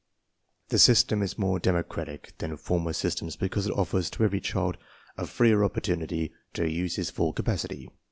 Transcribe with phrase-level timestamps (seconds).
[0.37, 4.79] / The system is more democratic than former systems' because it offers to every child
[5.15, 7.87] a freer opportunity to use his full capacity.